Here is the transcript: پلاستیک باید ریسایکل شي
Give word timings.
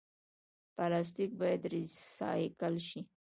پلاستیک 0.75 1.31
باید 1.39 1.61
ریسایکل 1.73 2.75
شي 2.87 3.01